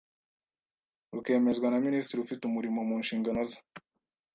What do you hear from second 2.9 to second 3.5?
nshingano